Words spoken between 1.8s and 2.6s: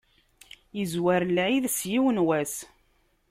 yiwen wass.